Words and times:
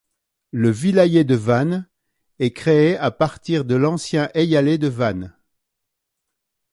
Le 0.49 0.71
vilayet 0.71 1.25
de 1.25 1.35
Van 1.35 1.83
est 2.39 2.53
créé 2.53 2.97
à 2.97 3.11
partir 3.11 3.65
de 3.65 3.75
l'ancien 3.75 4.31
eyalet 4.33 4.79
de 4.79 4.87
Van. 4.87 5.29